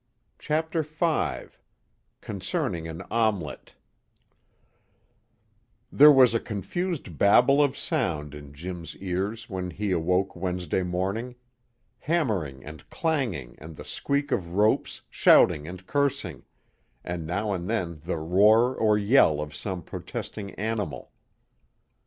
CHAPTER 0.39 0.81
V 0.81 1.53
Concerning 2.21 2.87
an 2.87 3.03
Omelet 3.11 3.75
There 5.91 6.11
was 6.11 6.33
a 6.33 6.39
confused 6.39 7.19
babel 7.19 7.61
of 7.61 7.77
sound 7.77 8.33
in 8.33 8.51
Jim's 8.51 8.97
ears 8.97 9.47
when 9.47 9.69
he 9.69 9.91
awoke 9.91 10.35
Wednesday 10.35 10.81
morning; 10.81 11.35
hammering 11.99 12.65
and 12.65 12.89
clanging 12.89 13.53
and 13.59 13.75
the 13.75 13.85
squeak 13.85 14.31
of 14.31 14.55
ropes, 14.55 15.03
shouting 15.11 15.67
and 15.67 15.85
cursing, 15.85 16.45
and 17.03 17.27
now 17.27 17.53
and 17.53 17.69
then 17.69 18.01
the 18.03 18.17
roar 18.17 18.75
or 18.75 18.97
yell 18.97 19.39
of 19.39 19.53
some 19.53 19.83
protesting 19.83 20.49
animal. 20.55 21.11